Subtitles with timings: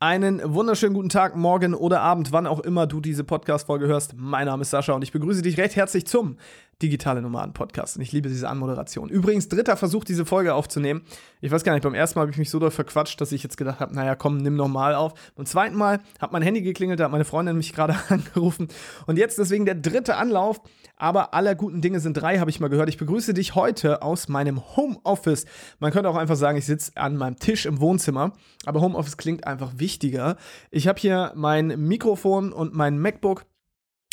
[0.00, 4.14] Einen wunderschönen guten Tag, morgen oder Abend, wann auch immer du diese Podcast-Folge hörst.
[4.16, 6.36] Mein Name ist Sascha und ich begrüße dich recht herzlich zum
[6.80, 7.96] Digitale Nomaden Podcast.
[7.96, 9.08] Und ich liebe diese Anmoderation.
[9.08, 11.02] Übrigens, dritter Versuch, diese Folge aufzunehmen.
[11.40, 13.42] Ich weiß gar nicht, beim ersten Mal habe ich mich so doll verquatscht, dass ich
[13.42, 15.14] jetzt gedacht habe, naja, komm, nimm nochmal auf.
[15.34, 18.68] Beim zweiten Mal hat mein Handy geklingelt, da hat meine Freundin mich gerade angerufen.
[19.06, 20.60] Und jetzt deswegen der dritte Anlauf.
[20.96, 22.88] Aber aller guten Dinge sind drei, habe ich mal gehört.
[22.88, 25.46] Ich begrüße dich heute aus meinem Homeoffice.
[25.78, 28.32] Man könnte auch einfach sagen, ich sitze an meinem Tisch im Wohnzimmer.
[28.66, 30.36] Aber Homeoffice klingt einfach wichtiger.
[30.70, 33.44] Ich habe hier mein Mikrofon und mein MacBook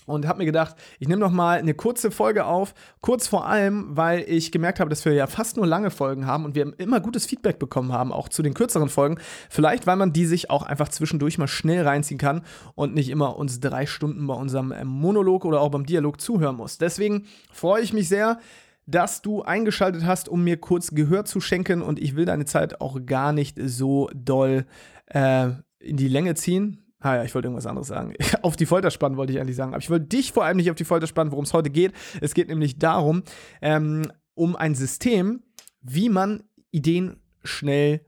[0.05, 3.95] und habe mir gedacht, ich nehme noch mal eine kurze Folge auf, kurz vor allem,
[3.98, 7.00] weil ich gemerkt habe, dass wir ja fast nur lange Folgen haben und wir immer
[7.00, 9.18] gutes Feedback bekommen haben, auch zu den kürzeren Folgen.
[9.50, 12.41] Vielleicht, weil man die sich auch einfach zwischendurch mal schnell reinziehen kann
[12.76, 16.56] und nicht immer uns drei Stunden bei unserem äh, Monolog oder auch beim Dialog zuhören
[16.56, 16.78] muss.
[16.78, 18.40] Deswegen freue ich mich sehr,
[18.88, 22.81] dass du eingeschaltet hast, um mir kurz Gehör zu schenken und ich will deine Zeit
[22.81, 24.66] auch gar nicht so doll
[25.08, 28.16] äh, in die Länge ziehen Ah ja, ich wollte irgendwas anderes sagen.
[28.41, 29.73] auf die Folter spannen wollte ich eigentlich sagen.
[29.75, 31.94] Aber ich wollte dich vor allem nicht auf die Folter spannen, worum es heute geht.
[32.20, 33.22] Es geht nämlich darum,
[33.62, 35.44] ähm, um ein System,
[35.81, 38.02] wie man Ideen schnell,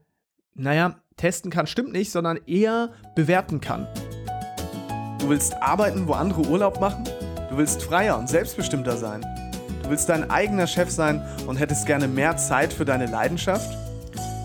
[0.56, 3.88] naja, testen kann, stimmt nicht, sondern eher bewerten kann.
[5.20, 7.04] Du willst arbeiten, wo andere Urlaub machen?
[7.52, 9.22] Du willst freier und selbstbestimmter sein?
[9.84, 13.87] Du willst dein eigener Chef sein und hättest gerne mehr Zeit für deine Leidenschaft?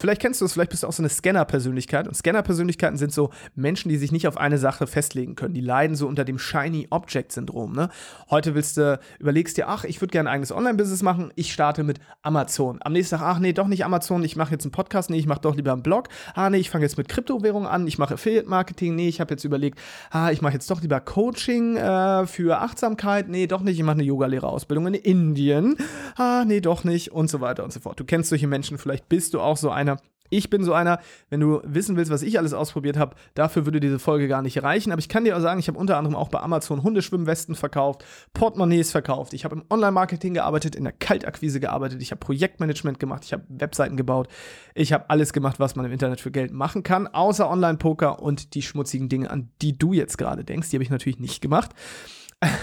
[0.00, 2.08] Vielleicht kennst du es, vielleicht bist du auch so eine Scanner-Persönlichkeit.
[2.08, 5.52] Und Scanner-Persönlichkeiten sind so Menschen, die sich nicht auf eine Sache festlegen können.
[5.52, 7.74] Die leiden so unter dem Shiny Object-Syndrom.
[7.74, 7.90] Ne?
[8.30, 11.84] Heute willst du, überlegst dir, ach, ich würde gerne ein eigenes Online-Business machen, ich starte
[11.84, 12.78] mit Amazon.
[12.82, 15.26] Am nächsten Tag, ach nee, doch nicht Amazon, ich mache jetzt einen Podcast, nee, ich
[15.26, 16.08] mache doch lieber einen Blog.
[16.34, 19.44] Ah, nee, ich fange jetzt mit Kryptowährungen an, ich mache Affiliate-Marketing, nee, ich habe jetzt
[19.44, 19.78] überlegt,
[20.10, 23.96] ah, ich mache jetzt doch lieber Coaching äh, für Achtsamkeit, nee, doch nicht, ich mache
[23.96, 25.76] eine Yogalehrerausbildung in Indien.
[26.16, 28.00] Ah, nee, doch nicht und so weiter und so fort.
[28.00, 29.89] Du kennst solche Menschen, vielleicht bist du auch so einer,
[30.30, 33.80] ich bin so einer, wenn du wissen willst, was ich alles ausprobiert habe, dafür würde
[33.80, 34.92] diese Folge gar nicht reichen.
[34.92, 38.04] Aber ich kann dir auch sagen, ich habe unter anderem auch bei Amazon Hundeschwimmwesten verkauft,
[38.32, 39.34] Portemonnaies verkauft.
[39.34, 43.44] Ich habe im Online-Marketing gearbeitet, in der Kaltakquise gearbeitet, ich habe Projektmanagement gemacht, ich habe
[43.48, 44.28] Webseiten gebaut.
[44.74, 48.54] Ich habe alles gemacht, was man im Internet für Geld machen kann, außer Online-Poker und
[48.54, 50.70] die schmutzigen Dinge, an die du jetzt gerade denkst.
[50.70, 51.72] Die habe ich natürlich nicht gemacht.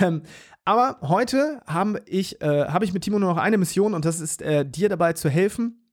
[0.02, 0.24] Ähm,
[0.66, 4.20] aber heute habe ich, äh, hab ich mit Timo nur noch eine Mission und das
[4.20, 5.87] ist, äh, dir dabei zu helfen,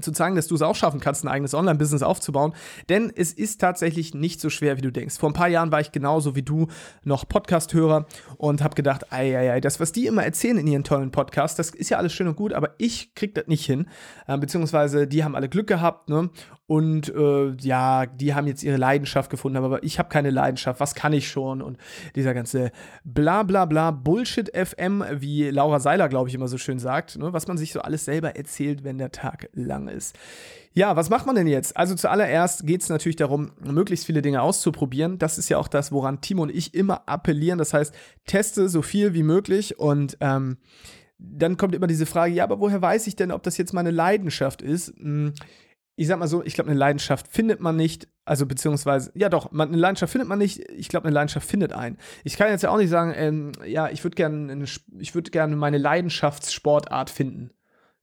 [0.00, 2.54] zu zeigen, dass du es auch schaffen kannst, ein eigenes Online-Business aufzubauen.
[2.88, 5.18] Denn es ist tatsächlich nicht so schwer, wie du denkst.
[5.18, 6.68] Vor ein paar Jahren war ich genauso wie du
[7.02, 8.06] noch Podcast-Hörer
[8.36, 11.56] und habe gedacht, ei, ei, ei, das, was die immer erzählen in ihren tollen Podcasts,
[11.56, 13.88] das ist ja alles schön und gut, aber ich krieg das nicht hin.
[14.26, 16.30] Äh, beziehungsweise die haben alle Glück gehabt, ne?
[16.70, 20.94] Und äh, ja, die haben jetzt ihre Leidenschaft gefunden, aber ich habe keine Leidenschaft, was
[20.94, 21.62] kann ich schon?
[21.62, 21.78] Und
[22.14, 22.70] dieser ganze
[23.02, 27.32] bla bla bla Bullshit FM, wie Laura Seiler, glaube ich, immer so schön sagt, ne?
[27.32, 30.16] was man sich so alles selber erzählt, wenn der Tag lang ist.
[30.72, 31.76] Ja, was macht man denn jetzt?
[31.76, 35.18] Also zuallererst geht es natürlich darum, möglichst viele Dinge auszuprobieren.
[35.18, 37.58] Das ist ja auch das, woran Timo und ich immer appellieren.
[37.58, 37.92] Das heißt,
[38.26, 40.58] teste so viel wie möglich und ähm,
[41.18, 43.90] dann kommt immer diese Frage, ja, aber woher weiß ich denn, ob das jetzt meine
[43.90, 44.94] Leidenschaft ist?
[44.98, 45.34] Hm,
[45.96, 49.52] ich sag mal so, ich glaube, eine Leidenschaft findet man nicht, also beziehungsweise, ja doch,
[49.52, 51.98] man, eine Leidenschaft findet man nicht, ich glaube, eine Leidenschaft findet einen.
[52.24, 54.64] Ich kann jetzt ja auch nicht sagen, ähm, ja, ich würde gerne
[54.98, 57.50] ich würde gerne meine Leidenschaftssportart finden.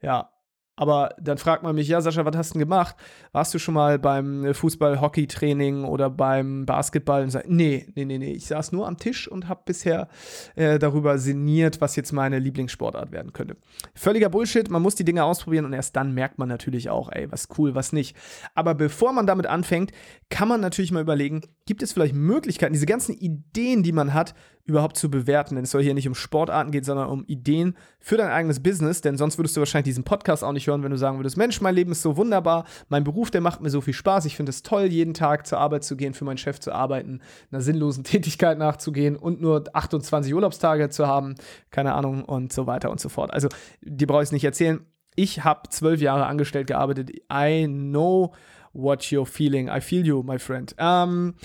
[0.02, 0.32] Ja,
[0.80, 2.96] aber dann fragt man mich, ja, Sascha, was hast du denn gemacht?
[3.32, 7.24] Warst du schon mal beim Fußball-Hockey-Training oder beim Basketball?
[7.24, 8.32] Und sag, nee, nee, nee, nee.
[8.34, 10.08] Ich saß nur am Tisch und habe bisher
[10.56, 13.58] äh, darüber sinniert, was jetzt meine Lieblingssportart werden könnte.
[13.96, 14.70] Völliger Bullshit.
[14.70, 17.74] Man muss die Dinge ausprobieren und erst dann merkt man natürlich auch, ey, was cool,
[17.74, 18.16] was nicht.
[18.54, 19.92] Aber bevor man damit anfängt,
[20.30, 24.34] kann man natürlich mal überlegen, gibt es vielleicht Möglichkeiten, diese ganzen Ideen, die man hat,
[24.68, 25.56] überhaupt zu bewerten.
[25.56, 29.02] Denn es soll hier nicht um Sportarten gehen, sondern um Ideen für dein eigenes Business.
[29.02, 31.62] Denn sonst würdest du wahrscheinlich diesen Podcast auch nicht hören, wenn du sagen würdest, Mensch,
[31.62, 34.26] mein Leben ist so wunderbar, mein Beruf, der macht mir so viel Spaß.
[34.26, 37.22] Ich finde es toll, jeden Tag zur Arbeit zu gehen, für meinen Chef zu arbeiten,
[37.52, 41.36] einer sinnlosen Tätigkeit nachzugehen und nur 28 Urlaubstage zu haben,
[41.72, 43.34] keine Ahnung und so weiter und so fort.
[43.34, 43.50] Also,
[43.82, 44.86] die brauche ich nicht erzählen.
[45.16, 47.10] Ich habe zwölf Jahre angestellt gearbeitet.
[47.32, 48.34] I know
[48.74, 49.70] what you're feeling.
[49.70, 50.74] I feel you, my friend.
[50.78, 51.36] Ähm,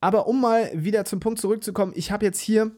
[0.00, 2.72] aber um mal wieder zum Punkt zurückzukommen, ich habe jetzt hier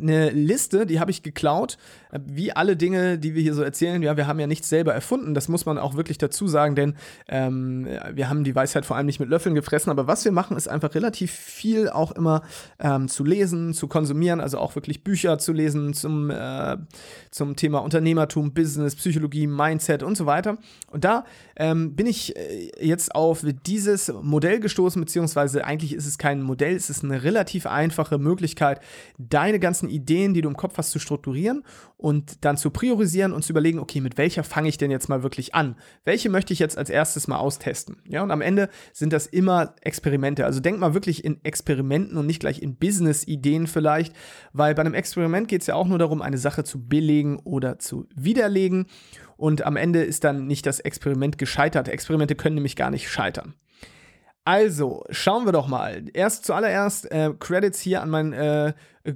[0.00, 1.78] eine Liste, die habe ich geklaut,
[2.12, 4.02] wie alle Dinge, die wir hier so erzählen.
[4.02, 6.94] Ja, wir haben ja nichts selber erfunden, das muss man auch wirklich dazu sagen, denn
[7.28, 10.56] ähm, wir haben die Weisheit vor allem nicht mit Löffeln gefressen, aber was wir machen,
[10.56, 12.42] ist einfach relativ viel auch immer
[12.78, 16.76] ähm, zu lesen, zu konsumieren, also auch wirklich Bücher zu lesen zum, äh,
[17.30, 20.58] zum Thema Unternehmertum, Business, Psychologie, Mindset und so weiter.
[20.90, 21.24] Und da
[21.56, 26.74] ähm, bin ich äh, jetzt auf dieses Modell gestoßen, beziehungsweise eigentlich ist es kein Modell,
[26.74, 28.80] es ist eine relativ einfache Möglichkeit,
[29.18, 31.64] deine ganzen ganzen Ideen, die du im Kopf hast, zu strukturieren
[31.96, 35.22] und dann zu priorisieren und zu überlegen, okay, mit welcher fange ich denn jetzt mal
[35.22, 35.76] wirklich an?
[36.04, 37.96] Welche möchte ich jetzt als erstes mal austesten?
[38.06, 40.44] Ja, und am Ende sind das immer Experimente.
[40.44, 44.14] Also denk mal wirklich in Experimenten und nicht gleich in Business-Ideen vielleicht,
[44.52, 47.78] weil bei einem Experiment geht es ja auch nur darum, eine Sache zu belegen oder
[47.78, 48.86] zu widerlegen.
[49.36, 51.88] Und am Ende ist dann nicht das Experiment gescheitert.
[51.88, 53.54] Experimente können nämlich gar nicht scheitern.
[54.48, 56.04] Also, schauen wir doch mal.
[56.14, 58.72] Erst zuallererst äh, Credits hier an meinen äh,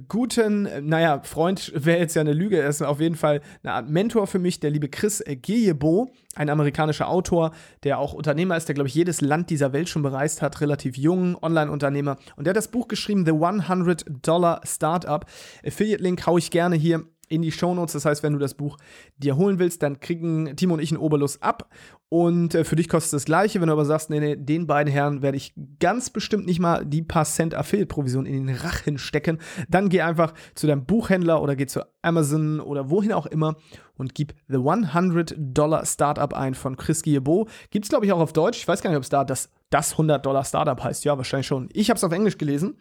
[0.07, 3.73] guten, äh, naja, Freund wäre jetzt ja eine Lüge, er ist auf jeden Fall eine
[3.73, 7.49] Art Mentor für mich, der liebe Chris äh, Gejebo, ein amerikanischer Autor,
[7.81, 10.97] der auch Unternehmer ist, der, glaube ich, jedes Land dieser Welt schon bereist hat, relativ
[10.97, 12.17] jung, Online-Unternehmer.
[12.35, 15.25] Und der hat das Buch geschrieben, The 100 Dollar Startup.
[15.65, 17.93] Affiliate-Link haue ich gerne hier in die Shownotes.
[17.93, 18.77] Das heißt, wenn du das Buch
[19.17, 21.69] dir holen willst, dann kriegen Timo und ich einen Oberlust ab.
[22.09, 23.59] Und äh, für dich kostet es das Gleiche.
[23.59, 26.85] Wenn du aber sagst, nee, nee, den beiden Herren werde ich ganz bestimmt nicht mal
[26.85, 31.55] die paar Cent Affiliate-Provision in den Rachen stecken, dann geh einfach zu deinem Buchhändler oder
[31.55, 33.55] geh zu Amazon oder wohin auch immer
[33.97, 37.47] und gib The 100 Dollar Startup ein von Chris Giebo.
[37.71, 38.59] Gibt es, glaube ich, auch auf Deutsch.
[38.59, 41.05] Ich weiß gar nicht, ob es da das, das 100 Dollar Startup heißt.
[41.05, 41.69] Ja, wahrscheinlich schon.
[41.73, 42.77] Ich habe es auf Englisch gelesen.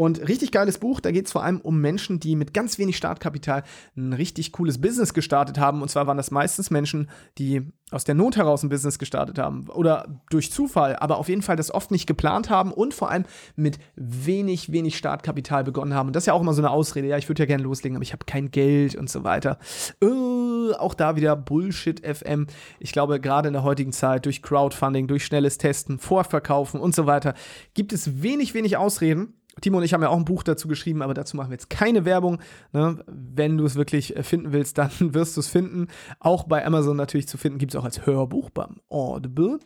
[0.00, 2.96] Und richtig geiles Buch, da geht es vor allem um Menschen, die mit ganz wenig
[2.96, 3.64] Startkapital
[3.98, 5.82] ein richtig cooles Business gestartet haben.
[5.82, 9.68] Und zwar waren das meistens Menschen, die aus der Not heraus ein Business gestartet haben
[9.68, 13.26] oder durch Zufall, aber auf jeden Fall das oft nicht geplant haben und vor allem
[13.56, 16.06] mit wenig, wenig Startkapital begonnen haben.
[16.06, 17.96] Und das ist ja auch immer so eine Ausrede, ja, ich würde ja gerne loslegen,
[17.96, 19.58] aber ich habe kein Geld und so weiter.
[20.00, 22.46] Äh, auch da wieder Bullshit FM.
[22.78, 27.04] Ich glaube, gerade in der heutigen Zeit durch Crowdfunding, durch schnelles Testen, Vorverkaufen und so
[27.04, 27.34] weiter,
[27.74, 31.02] gibt es wenig, wenig Ausreden Timo und ich haben ja auch ein Buch dazu geschrieben,
[31.02, 32.38] aber dazu machen wir jetzt keine Werbung.
[32.72, 33.02] Ne?
[33.06, 35.88] Wenn du es wirklich äh, finden willst, dann wirst du es finden.
[36.18, 39.58] Auch bei Amazon natürlich zu finden, gibt es auch als Hörbuch beim Audible.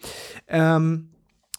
[0.49, 1.11] Ähm,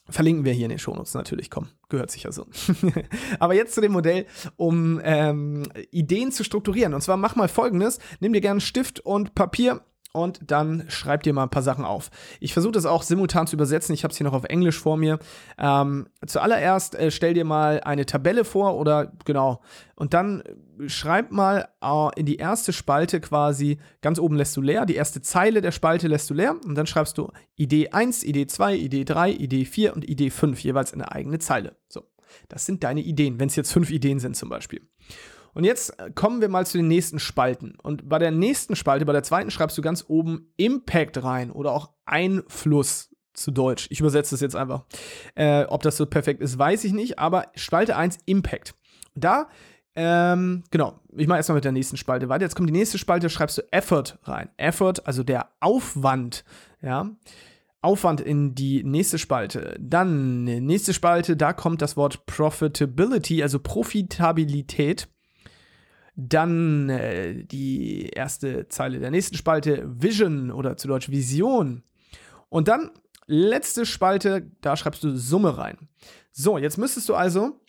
[0.08, 2.46] Verlinken wir hier in den Shownotes natürlich, komm, gehört sicher so.
[3.40, 6.94] Aber jetzt zu dem Modell, um ähm, Ideen zu strukturieren.
[6.94, 9.82] Und zwar mach mal folgendes: Nimm dir gerne Stift und Papier
[10.16, 12.10] und dann schreib dir mal ein paar Sachen auf.
[12.40, 13.94] Ich versuche das auch simultan zu übersetzen.
[13.94, 15.20] Ich habe es hier noch auf Englisch vor mir.
[15.58, 19.62] Ähm, zuallererst äh, stell dir mal eine Tabelle vor oder genau.
[19.96, 20.44] Und dann
[20.88, 25.22] schreib mal äh, in die erste Spalte quasi, ganz oben lässt du leer, die erste
[25.22, 26.56] Zeile der Spalte lässt du leer.
[26.66, 30.60] Und dann schreibst du Idee 1, Idee 2, Idee 3, Idee 4 und Idee 5,
[30.62, 31.76] jeweils eine eigene Zeile.
[31.88, 32.04] So,
[32.50, 34.82] das sind deine Ideen, wenn es jetzt fünf Ideen sind zum Beispiel.
[35.56, 37.76] Und jetzt äh, kommen wir mal zu den nächsten Spalten.
[37.82, 41.72] Und bei der nächsten Spalte, bei der zweiten, schreibst du ganz oben Impact rein oder
[41.72, 43.88] auch Einfluss zu Deutsch.
[43.90, 44.84] Ich übersetze das jetzt einfach.
[45.34, 48.76] Äh, ob das so perfekt ist, weiß ich nicht, aber Spalte 1 Impact.
[49.16, 49.48] Da,
[49.96, 52.44] ähm, genau, ich mache erstmal mit der nächsten Spalte weiter.
[52.44, 54.50] Jetzt kommt die nächste Spalte, schreibst du Effort rein.
[54.58, 56.44] Effort, also der Aufwand,
[56.82, 57.10] ja.
[57.82, 59.78] Aufwand in die nächste Spalte.
[59.80, 65.08] Dann nächste Spalte, da kommt das Wort Profitability, also Profitabilität.
[66.16, 71.84] Dann äh, die erste Zeile der nächsten Spalte, Vision oder zu Deutsch Vision.
[72.50, 72.92] Und dann
[73.28, 75.90] letzte Spalte, da schreibst du Summe rein.
[76.32, 77.60] So, jetzt müsstest du also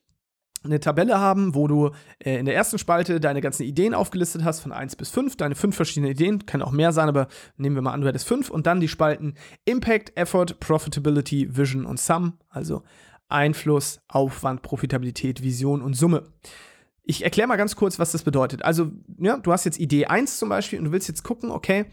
[0.66, 4.60] eine Tabelle haben, wo du äh, in der ersten Spalte deine ganzen Ideen aufgelistet hast,
[4.60, 7.82] von 1 bis 5, deine fünf verschiedene Ideen, kann auch mehr sein, aber nehmen wir
[7.82, 9.34] mal an, du hättest 5 und dann die Spalten
[9.64, 12.82] Impact, Effort, Profitability, Vision und Sum, also
[13.28, 16.24] Einfluss, Aufwand, Profitabilität, Vision und Summe.
[17.08, 18.64] Ich erkläre mal ganz kurz, was das bedeutet.
[18.64, 21.86] Also, ja, du hast jetzt Idee 1 zum Beispiel und du willst jetzt gucken, okay,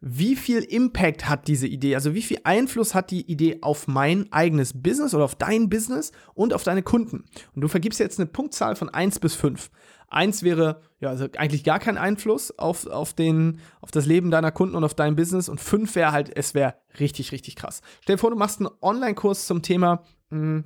[0.00, 1.94] wie viel Impact hat diese Idee?
[1.94, 6.12] Also wie viel Einfluss hat die Idee auf mein eigenes Business oder auf dein Business
[6.34, 7.24] und auf deine Kunden?
[7.54, 9.70] Und du vergibst jetzt eine Punktzahl von 1 bis 5.
[10.08, 14.52] 1 wäre ja also eigentlich gar kein Einfluss auf, auf, den, auf das Leben deiner
[14.52, 15.48] Kunden und auf dein Business.
[15.48, 17.80] Und 5 wäre halt, es wäre richtig, richtig krass.
[18.02, 20.04] Stell dir vor, du machst einen Online-Kurs zum Thema.
[20.30, 20.64] Mh, hm,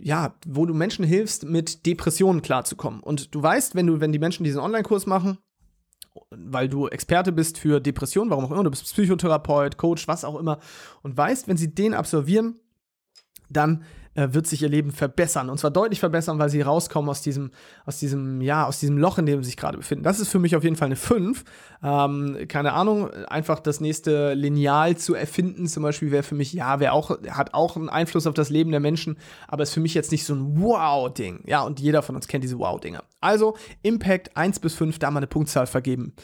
[0.00, 3.00] ja, wo du Menschen hilfst, mit Depressionen klarzukommen.
[3.00, 5.38] Und du weißt, wenn du, wenn die Menschen diesen Online-Kurs machen,
[6.30, 10.38] weil du Experte bist für Depressionen, warum auch immer, du bist Psychotherapeut, Coach, was auch
[10.38, 10.58] immer,
[11.02, 12.60] und weißt, wenn sie den absolvieren,
[13.48, 13.84] dann
[14.18, 15.48] äh, wird sich ihr Leben verbessern.
[15.48, 17.52] Und zwar deutlich verbessern, weil sie rauskommen aus diesem,
[17.86, 20.02] aus diesem, ja, aus diesem Loch, in dem sie sich gerade befinden.
[20.02, 21.44] Das ist für mich auf jeden Fall eine 5.
[21.84, 26.80] Ähm, keine Ahnung, einfach das nächste Lineal zu erfinden, zum Beispiel, wäre für mich, ja,
[26.80, 29.94] wäre auch, hat auch einen Einfluss auf das Leben der Menschen, aber ist für mich
[29.94, 31.44] jetzt nicht so ein Wow-Ding.
[31.46, 33.04] Ja, und jeder von uns kennt diese Wow-Dinger.
[33.20, 36.14] Also, Impact 1 bis 5, da mal eine Punktzahl vergeben.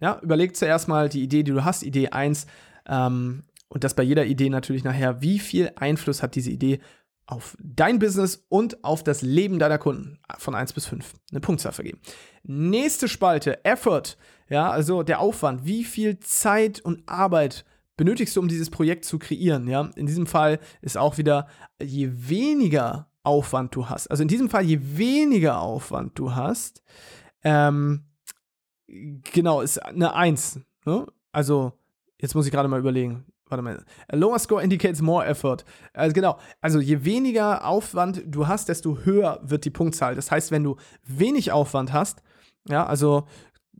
[0.00, 2.46] Ja, überleg zuerst mal die Idee, die du hast, Idee 1,
[2.88, 6.80] ähm, und das bei jeder Idee natürlich nachher, wie viel Einfluss hat diese Idee
[7.26, 11.14] auf dein Business und auf das Leben deiner Kunden von 1 bis 5.
[11.30, 12.00] Eine Punktzahl vergeben.
[12.42, 14.16] Nächste Spalte, Effort.
[14.48, 15.64] Ja, also der Aufwand.
[15.64, 17.64] Wie viel Zeit und Arbeit
[17.96, 19.68] benötigst du, um dieses Projekt zu kreieren?
[19.68, 21.48] Ja, in diesem Fall ist auch wieder,
[21.82, 26.82] je weniger Aufwand du hast, also in diesem Fall, je weniger Aufwand du hast,
[27.42, 28.04] ähm,
[28.86, 30.60] genau, ist eine 1.
[30.84, 31.06] Ne?
[31.32, 31.72] Also,
[32.20, 35.64] jetzt muss ich gerade mal überlegen warte mal, a lower score indicates more effort.
[35.92, 40.14] Also genau, also je weniger Aufwand du hast, desto höher wird die Punktzahl.
[40.14, 42.22] Das heißt, wenn du wenig Aufwand hast,
[42.68, 43.26] ja, also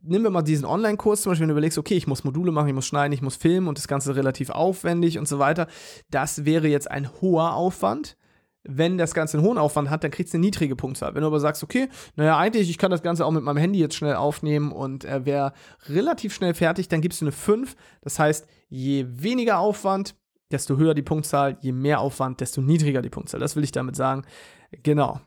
[0.02, 2.68] nehmen wir mal diesen Online-Kurs zum Beispiel, wenn du überlegst, okay, ich muss Module machen,
[2.68, 5.66] ich muss schneiden, ich muss filmen und das Ganze relativ aufwendig und so weiter.
[6.10, 8.16] Das wäre jetzt ein hoher Aufwand
[8.64, 11.14] wenn das Ganze einen hohen Aufwand hat, dann kriegst du eine niedrige Punktzahl.
[11.14, 13.78] Wenn du aber sagst, okay, naja, eigentlich, ich kann das Ganze auch mit meinem Handy
[13.78, 15.52] jetzt schnell aufnehmen und er wäre
[15.86, 17.76] relativ schnell fertig, dann gibst du eine 5.
[18.00, 20.14] Das heißt, je weniger Aufwand,
[20.50, 23.40] desto höher die Punktzahl, je mehr Aufwand, desto niedriger die Punktzahl.
[23.40, 24.24] Das will ich damit sagen.
[24.82, 25.20] Genau.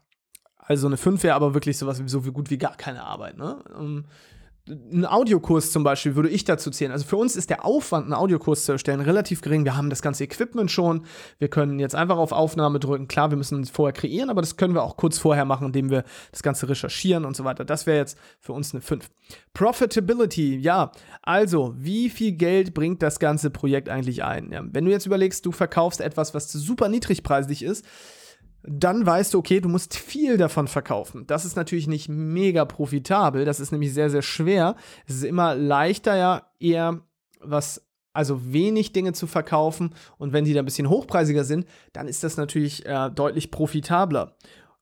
[0.58, 3.38] Also eine 5 wäre aber wirklich sowas wie so gut wie gar keine Arbeit.
[3.38, 3.63] Ne?
[3.77, 4.06] Um,
[4.67, 6.91] ein Audiokurs zum Beispiel würde ich dazu zählen.
[6.91, 9.63] Also für uns ist der Aufwand, einen Audiokurs zu erstellen, relativ gering.
[9.63, 11.05] Wir haben das ganze Equipment schon.
[11.39, 13.07] Wir können jetzt einfach auf Aufnahme drücken.
[13.07, 15.89] Klar, wir müssen es vorher kreieren, aber das können wir auch kurz vorher machen, indem
[15.89, 17.65] wir das Ganze recherchieren und so weiter.
[17.65, 19.09] Das wäre jetzt für uns eine 5.
[19.53, 20.91] Profitability, ja.
[21.21, 24.51] Also, wie viel Geld bringt das ganze Projekt eigentlich ein?
[24.51, 27.86] Ja, wenn du jetzt überlegst, du verkaufst etwas, was super niedrigpreisig ist,
[28.63, 31.25] dann weißt du, okay, du musst viel davon verkaufen.
[31.27, 34.75] Das ist natürlich nicht mega profitabel, das ist nämlich sehr, sehr schwer.
[35.05, 37.01] Es ist immer leichter, ja, eher
[37.39, 37.87] was
[38.17, 39.93] also wenig Dinge zu verkaufen.
[40.17, 44.35] Und wenn die da ein bisschen hochpreisiger sind, dann ist das natürlich äh, deutlich profitabler.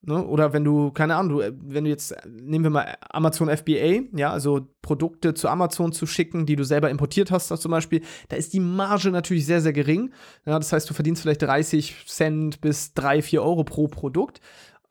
[0.06, 0.24] Ne?
[0.24, 4.02] Oder wenn du, keine Ahnung, du, äh, wenn du jetzt, nehmen wir mal Amazon FBA,
[4.16, 8.36] ja, also Produkte zu Amazon zu schicken, die du selber importiert hast, zum Beispiel, da
[8.36, 10.12] ist die Marge natürlich sehr, sehr gering.
[10.46, 14.42] Ja, das heißt, du verdienst vielleicht 30 Cent bis 3, 4 Euro pro Produkt.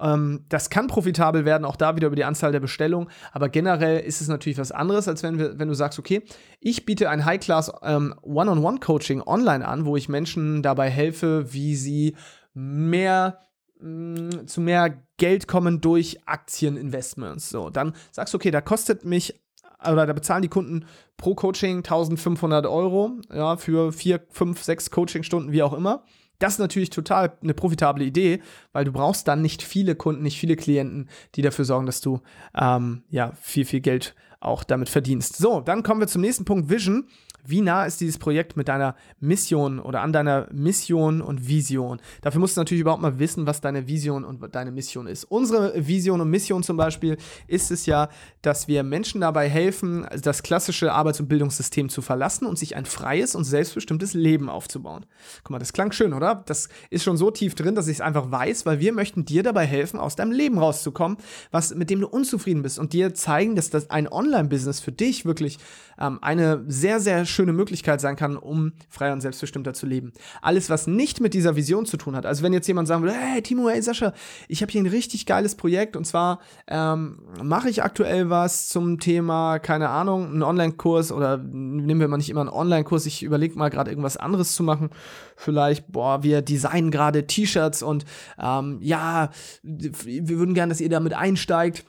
[0.00, 3.09] Ähm, das kann profitabel werden, auch da wieder über die Anzahl der Bestellungen.
[3.33, 6.23] Aber generell ist es natürlich was anderes, als wenn, wir, wenn du sagst, okay,
[6.59, 12.16] ich biete ein High-Class ähm, One-on-One-Coaching online an, wo ich Menschen dabei helfe, wie sie
[12.52, 13.44] mehr
[13.84, 17.50] mh, zu mehr Geld kommen durch Aktieninvestments.
[17.50, 19.40] So, dann sagst du, okay, da kostet mich
[19.86, 20.86] oder da bezahlen die Kunden
[21.16, 26.04] pro Coaching 1500 Euro, ja, für vier, fünf, sechs Coachingstunden, wie auch immer.
[26.38, 28.40] Das ist natürlich total eine profitable Idee,
[28.72, 32.20] weil du brauchst dann nicht viele Kunden, nicht viele Klienten, die dafür sorgen, dass du
[32.58, 35.36] ähm, ja viel, viel Geld auch damit verdienst.
[35.36, 37.08] So, dann kommen wir zum nächsten Punkt, Vision
[37.46, 42.00] wie nah ist dieses Projekt mit deiner Mission oder an deiner Mission und Vision?
[42.22, 45.24] Dafür musst du natürlich überhaupt mal wissen, was deine Vision und deine Mission ist.
[45.24, 48.08] Unsere Vision und Mission zum Beispiel ist es ja,
[48.42, 52.86] dass wir Menschen dabei helfen, das klassische Arbeits- und Bildungssystem zu verlassen und sich ein
[52.86, 55.06] freies und selbstbestimmtes Leben aufzubauen.
[55.42, 56.42] Guck mal, das klang schön, oder?
[56.46, 59.42] Das ist schon so tief drin, dass ich es einfach weiß, weil wir möchten dir
[59.42, 61.18] dabei helfen, aus deinem Leben rauszukommen,
[61.50, 65.24] was, mit dem du unzufrieden bist und dir zeigen, dass das ein Online-Business für dich
[65.24, 65.58] wirklich
[65.98, 70.12] ähm, eine sehr, sehr schöne Möglichkeit sein kann, um freier und selbstbestimmter zu leben.
[70.42, 73.16] Alles, was nicht mit dieser Vision zu tun hat, also wenn jetzt jemand sagen würde,
[73.16, 74.12] hey Timo, hey Sascha,
[74.48, 79.00] ich habe hier ein richtig geiles Projekt und zwar ähm, mache ich aktuell was zum
[79.00, 83.58] Thema, keine Ahnung, einen Online-Kurs oder nehmen wir mal nicht immer einen Online-Kurs, ich überlege
[83.58, 84.90] mal gerade irgendwas anderes zu machen.
[85.36, 88.04] Vielleicht, boah, wir designen gerade T-Shirts und
[88.38, 89.30] ähm, ja,
[89.62, 91.84] wir würden gerne, dass ihr damit einsteigt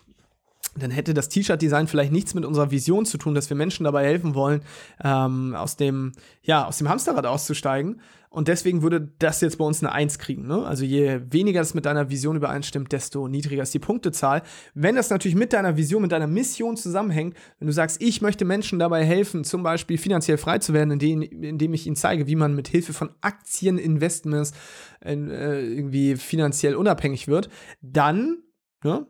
[0.77, 4.05] dann hätte das T-Shirt-Design vielleicht nichts mit unserer Vision zu tun, dass wir Menschen dabei
[4.05, 4.61] helfen wollen,
[5.03, 8.01] ähm, aus dem, ja, aus dem Hamsterrad auszusteigen.
[8.29, 10.45] Und deswegen würde das jetzt bei uns eine Eins kriegen.
[10.45, 10.65] Ne?
[10.65, 14.41] Also je weniger das mit deiner Vision übereinstimmt, desto niedriger ist die Punktezahl.
[14.73, 18.43] Wenn das natürlich mit deiner Vision, mit deiner Mission zusammenhängt, wenn du sagst, ich möchte
[18.43, 22.35] Menschen dabei helfen, zum Beispiel finanziell frei zu werden, indem, indem ich ihnen zeige, wie
[22.35, 24.51] man mit Hilfe von Aktieninvestments
[24.99, 27.47] äh, irgendwie finanziell unabhängig wird,
[27.79, 28.39] dann,
[28.83, 29.07] ne,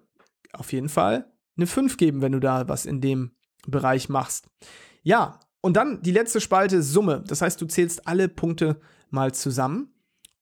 [0.53, 1.25] auf jeden Fall
[1.57, 3.31] eine 5 geben, wenn du da was in dem
[3.67, 4.47] Bereich machst.
[5.03, 7.23] Ja, und dann die letzte Spalte Summe.
[7.27, 9.93] Das heißt, du zählst alle Punkte mal zusammen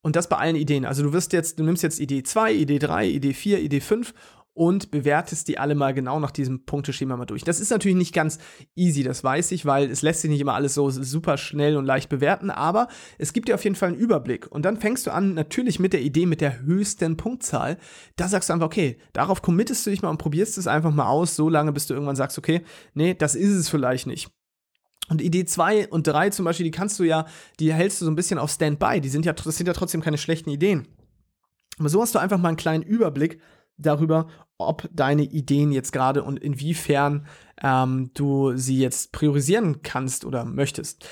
[0.01, 0.85] und das bei allen Ideen.
[0.85, 4.13] Also du wirst jetzt, du nimmst jetzt Idee 2, Idee 3, Idee 4, Idee 5
[4.53, 7.43] und bewertest die alle mal genau nach diesem Punkteschema mal durch.
[7.43, 8.37] Das ist natürlich nicht ganz
[8.75, 11.85] easy, das weiß ich, weil es lässt sich nicht immer alles so super schnell und
[11.85, 14.51] leicht bewerten, aber es gibt dir auf jeden Fall einen Überblick.
[14.51, 17.77] Und dann fängst du an, natürlich mit der Idee mit der höchsten Punktzahl.
[18.15, 21.07] Da sagst du einfach, okay, darauf committest du dich mal und probierst es einfach mal
[21.07, 22.61] aus, so lange, bis du irgendwann sagst, okay,
[22.93, 24.29] nee, das ist es vielleicht nicht.
[25.09, 27.25] Und Idee 2 und 3 zum Beispiel, die kannst du ja,
[27.59, 29.01] die hältst du so ein bisschen auf Standby.
[29.01, 30.87] Die sind ja, das sind ja trotzdem keine schlechten Ideen.
[31.77, 33.39] Aber so hast du einfach mal einen kleinen Überblick
[33.77, 34.27] darüber,
[34.57, 37.25] ob deine Ideen jetzt gerade und inwiefern
[37.61, 41.07] ähm, du sie jetzt priorisieren kannst oder möchtest.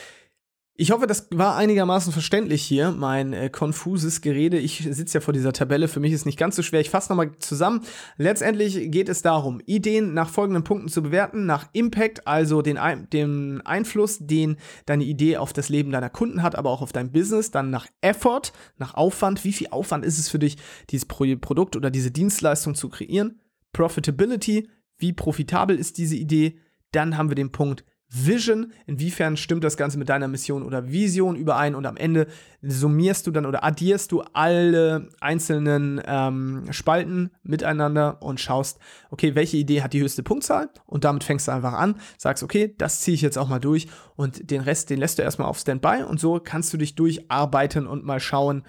[0.82, 4.58] Ich hoffe, das war einigermaßen verständlich hier, mein äh, konfuses Gerede.
[4.58, 6.82] Ich sitze ja vor dieser Tabelle, für mich ist nicht ganz so schwer.
[6.82, 7.84] Ich fasse nochmal zusammen.
[8.18, 12.80] Letztendlich geht es darum, Ideen nach folgenden Punkten zu bewerten, nach Impact, also den,
[13.14, 14.58] den Einfluss, den
[14.88, 17.86] deine Idee auf das Leben deiner Kunden hat, aber auch auf dein Business, dann nach
[18.02, 20.58] Effort, nach Aufwand, wie viel Aufwand ist es für dich,
[20.90, 23.40] dieses Produkt oder diese Dienstleistung zu kreieren,
[23.72, 26.58] Profitability, wie profitabel ist diese Idee,
[26.92, 31.38] dann haben wir den Punkt Vision, inwiefern stimmt das Ganze mit deiner Mission oder Vision
[31.38, 32.28] überein und am Ende
[32.62, 38.80] summierst du dann oder addierst du alle einzelnen ähm, Spalten miteinander und schaust,
[39.12, 42.76] okay, welche Idee hat die höchste Punktzahl und damit fängst du einfach an, sagst, okay,
[42.78, 43.88] das ziehe ich jetzt auch mal durch
[44.18, 47.88] und den Rest, den lässt du erstmal auf Standby und so kannst du dich durcharbeiten
[47.88, 48.64] und mal schauen,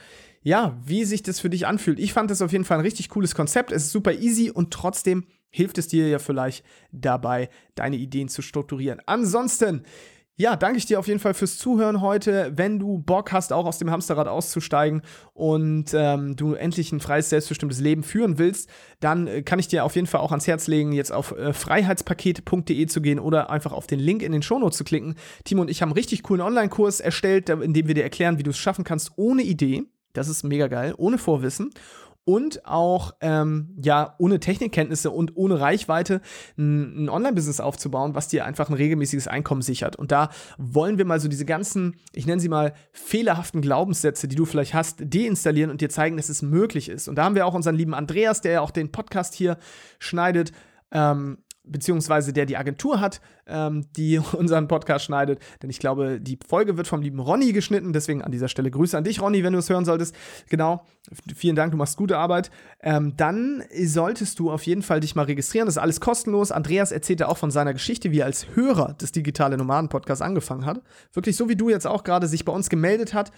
[0.45, 1.99] ja, wie sich das für dich anfühlt.
[1.99, 3.71] Ich fand das auf jeden Fall ein richtig cooles Konzept.
[3.71, 8.43] Es ist super easy und trotzdem hilft es dir ja vielleicht dabei, deine Ideen zu
[8.43, 9.01] strukturieren.
[9.07, 9.85] Ansonsten,
[10.35, 12.53] ja, danke ich dir auf jeden Fall fürs Zuhören heute.
[12.57, 15.03] Wenn du Bock hast, auch aus dem Hamsterrad auszusteigen
[15.35, 19.85] und ähm, du endlich ein freies, selbstbestimmtes Leben führen willst, dann äh, kann ich dir
[19.85, 23.73] auf jeden Fall auch ans Herz legen, jetzt auf äh, freiheitspaket.de zu gehen oder einfach
[23.73, 25.17] auf den Link in den Shownotes zu klicken.
[25.45, 28.43] Timo und ich haben einen richtig coolen Online-Kurs erstellt, in dem wir dir erklären, wie
[28.43, 29.85] du es schaffen kannst ohne Idee.
[30.15, 31.71] Das ist mega geil, ohne Vorwissen
[32.25, 36.21] und auch ähm, ja ohne Technikkenntnisse und ohne Reichweite
[36.57, 39.97] ein, Online-Business aufzubauen, was dir einfach ein regelmäßiges Einkommen sichert.
[39.97, 44.37] Und da wollen wir mal so diese ganzen, ich nenne sie mal fehlerhaften Glaubenssätze, die
[44.37, 47.09] du vielleicht hast, deinstallieren und dir zeigen, dass es möglich ist.
[47.09, 49.59] Und da haben wir auch unseren lieben Andreas, der ja auch den Podcast hier
[49.99, 50.53] schneidet,
[50.93, 55.41] ähm, beziehungsweise der die Agentur hat, ähm, die unseren Podcast schneidet.
[55.63, 57.93] Denn ich glaube, die Folge wird vom lieben Ronny geschnitten.
[57.93, 60.15] Deswegen an dieser Stelle Grüße an dich, Ronny, wenn du es hören solltest.
[60.49, 60.85] Genau.
[61.35, 62.51] Vielen Dank, du machst gute Arbeit.
[62.81, 65.67] Ähm, dann solltest du auf jeden Fall dich mal registrieren.
[65.67, 66.53] Das ist alles kostenlos.
[66.53, 70.67] Andreas erzählte auch von seiner Geschichte, wie er als Hörer des Digitale Nomaden Podcasts angefangen
[70.67, 70.83] hat.
[71.13, 73.33] Wirklich so wie du jetzt auch gerade sich bei uns gemeldet hat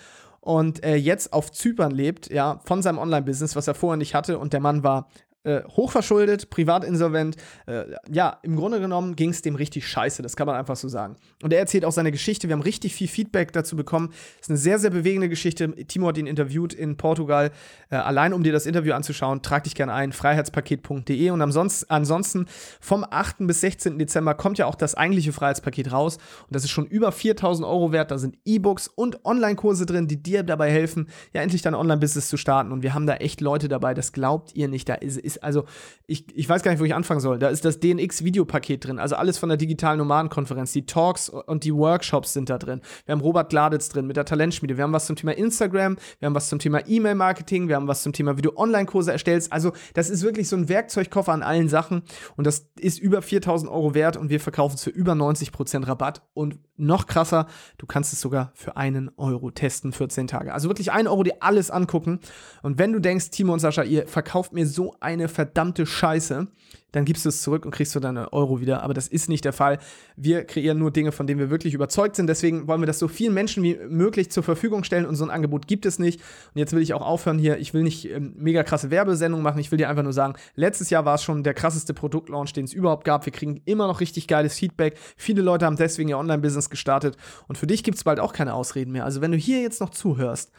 [0.44, 4.38] und äh, jetzt auf Zypern lebt, ja, von seinem Online-Business, was er vorher nicht hatte.
[4.38, 5.08] Und der Mann war
[5.44, 7.36] äh, hochverschuldet, privatinsolvent.
[7.66, 10.88] Äh, ja, im Grunde genommen ging es dem richtig scheiße, das kann man einfach so
[10.88, 11.16] sagen.
[11.42, 12.48] Und er erzählt auch seine Geschichte.
[12.48, 14.10] Wir haben richtig viel Feedback dazu bekommen.
[14.36, 15.72] Es ist eine sehr, sehr bewegende Geschichte.
[15.86, 17.50] Timo hat ihn interviewt in Portugal.
[17.90, 21.30] Äh, allein um dir das Interview anzuschauen, trag dich gerne ein, freiheitspaket.de.
[21.30, 22.46] Und ansonsten, ansonsten
[22.80, 23.46] vom 8.
[23.46, 23.98] bis 16.
[23.98, 26.16] Dezember kommt ja auch das eigentliche Freiheitspaket raus.
[26.16, 28.10] Und das ist schon über 4000 Euro wert.
[28.10, 32.36] Da sind E-Books und Online-Kurse drin, die dir dabei helfen, ja endlich dein Online-Business zu
[32.36, 32.72] starten.
[32.72, 34.88] Und wir haben da echt Leute dabei, das glaubt ihr nicht.
[34.88, 35.64] Da ist ist, also
[36.06, 37.38] ich, ich weiß gar nicht, wo ich anfangen soll.
[37.38, 40.72] Da ist das DNX-Videopaket drin, also alles von der digitalen Nomadenkonferenz.
[40.72, 42.80] Die Talks und die Workshops sind da drin.
[43.06, 44.76] Wir haben Robert Gladitz drin mit der Talentschmiede.
[44.76, 48.02] Wir haben was zum Thema Instagram, wir haben was zum Thema E-Mail-Marketing, wir haben was
[48.02, 49.52] zum Thema, wie du Online-Kurse erstellst.
[49.52, 52.02] Also das ist wirklich so ein Werkzeugkoffer an allen Sachen
[52.36, 56.22] und das ist über 4000 Euro wert und wir verkaufen es für über 90% Rabatt
[56.34, 57.46] und noch krasser,
[57.78, 60.52] du kannst es sogar für einen Euro testen, 14 Tage.
[60.52, 62.20] Also wirklich einen Euro dir alles angucken
[62.62, 66.48] und wenn du denkst, Timo und Sascha, ihr verkauft mir so eine eine verdammte Scheiße,
[66.94, 68.82] dann gibst du es zurück und kriegst du deine Euro wieder.
[68.82, 69.78] Aber das ist nicht der Fall.
[70.16, 72.28] Wir kreieren nur Dinge, von denen wir wirklich überzeugt sind.
[72.28, 75.30] Deswegen wollen wir das so vielen Menschen wie möglich zur Verfügung stellen und so ein
[75.30, 76.20] Angebot gibt es nicht.
[76.54, 77.58] Und jetzt will ich auch aufhören hier.
[77.58, 79.58] Ich will nicht ähm, mega krasse Werbesendungen machen.
[79.58, 82.64] Ich will dir einfach nur sagen, letztes Jahr war es schon der krasseste Produktlaunch, den
[82.64, 83.26] es überhaupt gab.
[83.26, 84.96] Wir kriegen immer noch richtig geiles Feedback.
[85.16, 87.16] Viele Leute haben deswegen ihr Online-Business gestartet.
[87.48, 89.04] Und für dich gibt es bald auch keine Ausreden mehr.
[89.04, 90.52] Also wenn du hier jetzt noch zuhörst,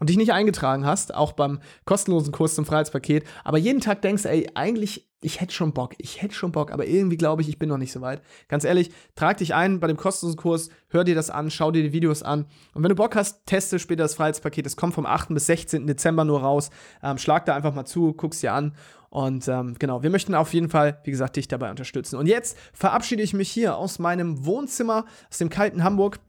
[0.00, 4.24] und dich nicht eingetragen hast, auch beim kostenlosen Kurs zum Freiheitspaket, aber jeden Tag denkst,
[4.24, 7.58] ey, eigentlich, ich hätte schon Bock, ich hätte schon Bock, aber irgendwie glaube ich, ich
[7.58, 8.22] bin noch nicht so weit.
[8.46, 11.82] Ganz ehrlich, trag dich ein bei dem kostenlosen Kurs, hör dir das an, schau dir
[11.82, 12.46] die Videos an.
[12.74, 14.66] Und wenn du Bock hast, teste später das Freiheitspaket.
[14.66, 15.30] Es kommt vom 8.
[15.30, 15.86] bis 16.
[15.86, 16.70] Dezember nur raus.
[17.02, 18.74] Ähm, schlag da einfach mal zu, guck's dir an.
[19.10, 22.16] Und ähm, genau, wir möchten auf jeden Fall, wie gesagt, dich dabei unterstützen.
[22.16, 26.20] Und jetzt verabschiede ich mich hier aus meinem Wohnzimmer, aus dem kalten Hamburg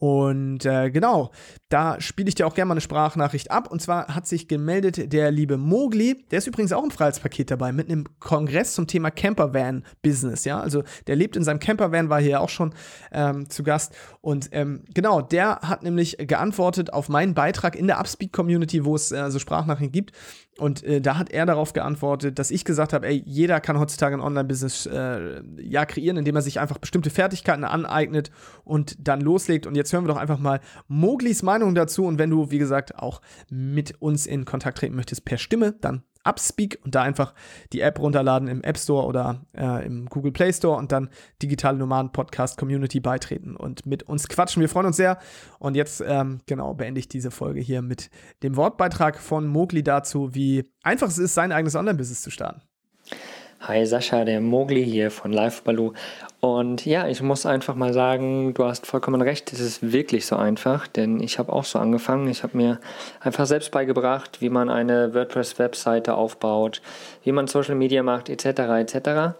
[0.00, 1.32] und äh, genau,
[1.70, 3.68] da spiele ich dir auch gerne mal eine Sprachnachricht ab.
[3.68, 7.72] Und zwar hat sich gemeldet der liebe Mogli, der ist übrigens auch im Freiheitspaket dabei,
[7.72, 10.44] mit einem Kongress zum Thema Campervan-Business.
[10.44, 12.74] Ja, also der lebt in seinem Campervan, war hier auch schon
[13.10, 13.92] ähm, zu Gast.
[14.20, 19.10] Und ähm, genau, der hat nämlich geantwortet auf meinen Beitrag in der Upspeak-Community, wo es
[19.10, 20.12] äh, so Sprachnachrichten gibt.
[20.58, 24.16] Und äh, da hat er darauf geantwortet, dass ich gesagt habe, ey, jeder kann heutzutage
[24.16, 28.30] ein Online-Business äh, ja kreieren, indem er sich einfach bestimmte Fertigkeiten aneignet
[28.64, 29.66] und dann loslegt.
[29.66, 32.04] Und jetzt hören wir doch einfach mal Moglis Meinung dazu.
[32.04, 33.20] Und wenn du, wie gesagt, auch
[33.50, 37.32] mit uns in Kontakt treten möchtest per Stimme, dann Upspeak und da einfach
[37.72, 41.08] die App runterladen im App Store oder äh, im Google Play Store und dann
[41.40, 44.60] Digitale Nomaden Podcast Community beitreten und mit uns quatschen.
[44.60, 45.18] Wir freuen uns sehr.
[45.58, 48.10] Und jetzt, ähm, genau, beende ich diese Folge hier mit
[48.42, 52.67] dem Wortbeitrag von Mogli dazu, wie einfach es ist, sein eigenes Online-Business zu starten.
[53.60, 55.92] Hi Sascha, der Mogli hier von Live Baloo.
[56.38, 60.36] Und ja, ich muss einfach mal sagen, du hast vollkommen recht, es ist wirklich so
[60.36, 62.28] einfach, denn ich habe auch so angefangen.
[62.28, 62.78] Ich habe mir
[63.18, 66.80] einfach selbst beigebracht, wie man eine WordPress-Webseite aufbaut,
[67.24, 68.46] wie man Social Media macht, etc.
[68.46, 69.36] etc.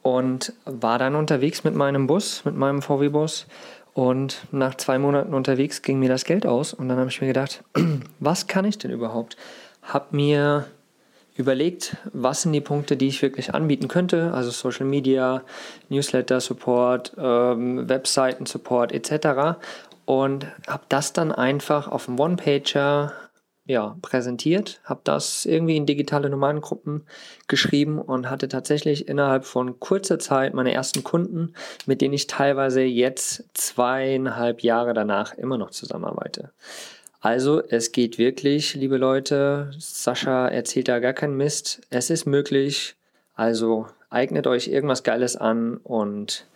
[0.00, 3.46] Und war dann unterwegs mit meinem Bus, mit meinem VW-Bus.
[3.92, 6.72] Und nach zwei Monaten unterwegs ging mir das Geld aus.
[6.72, 7.62] Und dann habe ich mir gedacht,
[8.18, 9.36] was kann ich denn überhaupt?
[9.82, 10.64] Hab mir
[11.34, 15.42] überlegt, was sind die Punkte, die ich wirklich anbieten könnte, also Social Media,
[15.88, 19.58] Newsletter Support, ähm, Webseiten Support etc.
[20.04, 23.12] Und habe das dann einfach auf dem One-Pager
[23.64, 27.06] ja, präsentiert, habe das irgendwie in digitale Nomadengruppen
[27.46, 31.54] geschrieben und hatte tatsächlich innerhalb von kurzer Zeit meine ersten Kunden,
[31.86, 36.50] mit denen ich teilweise jetzt zweieinhalb Jahre danach immer noch zusammenarbeite.
[37.22, 39.70] Also es geht wirklich, liebe Leute.
[39.78, 41.80] Sascha erzählt da gar keinen Mist.
[41.88, 42.96] Es ist möglich.
[43.34, 46.46] Also eignet euch irgendwas Geiles an und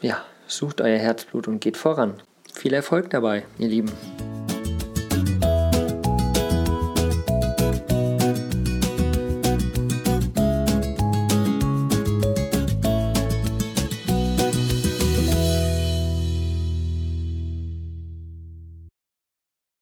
[0.00, 2.20] ja, sucht euer Herzblut und geht voran.
[2.52, 3.92] Viel Erfolg dabei, ihr Lieben.